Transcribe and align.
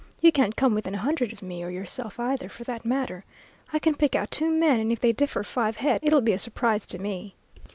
You 0.19 0.31
can't 0.31 0.55
come 0.55 0.73
within 0.73 0.95
a 0.95 0.97
hundred 0.97 1.31
of 1.31 1.43
me, 1.43 1.61
or 1.63 1.69
yourself 1.69 2.19
either, 2.19 2.49
for 2.49 2.63
that 2.63 2.83
matter. 2.83 3.23
I 3.71 3.77
can 3.77 3.93
pick 3.93 4.15
out 4.15 4.31
two 4.31 4.49
men, 4.51 4.79
and 4.79 4.91
if 4.91 4.99
they 4.99 5.11
differ 5.13 5.43
five 5.43 5.77
head, 5.77 5.99
it'll 6.03 6.21
be 6.21 6.33
a 6.33 6.39
surprise 6.39 6.87
to 6.87 6.97
me. 6.97 7.35